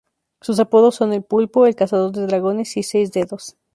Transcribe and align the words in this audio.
Sus 0.41 0.59
apodos 0.59 0.95
son 0.95 1.13
"El 1.13 1.21
Pulpo", 1.23 1.67
"El 1.67 1.75
cazador 1.75 2.11
de 2.11 2.25
dragones", 2.25 2.75
y 2.75 2.81
"Seis-dedos". 2.81 3.55